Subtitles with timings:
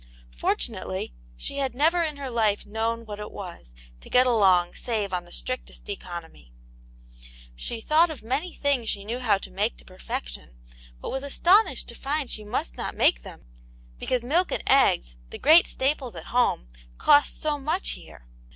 [0.35, 5.85] Fortunately, she had never in her life kaov^tv whatitwas to get along save OTv\.\ve ^X.xVcX.e.'sX.
[5.85, 7.53] Q:cQ^':jr^^ icx> Aunt Janets Hero.
[7.55, 10.55] She thought of many things she knew how to make to perfection,
[10.99, 13.45] but was astonished to find she must not make them,
[13.99, 18.25] because milk and eggs, the great staples at home, cost so much here.